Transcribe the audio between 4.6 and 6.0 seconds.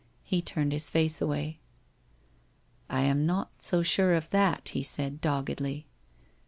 he said doggedly.